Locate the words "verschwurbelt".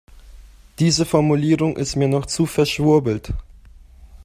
2.47-3.33